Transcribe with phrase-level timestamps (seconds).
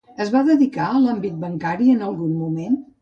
[0.23, 2.81] Es va dedicar a l'àmbit bancari en algun moment?